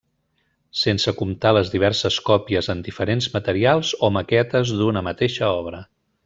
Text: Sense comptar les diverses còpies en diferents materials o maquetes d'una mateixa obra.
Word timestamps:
Sense 0.83 1.11
comptar 1.19 1.51
les 1.57 1.69
diverses 1.73 2.17
còpies 2.29 2.69
en 2.75 2.81
diferents 2.89 3.29
materials 3.35 3.93
o 4.09 4.11
maquetes 4.17 4.73
d'una 4.81 5.05
mateixa 5.11 5.53
obra. 5.63 5.85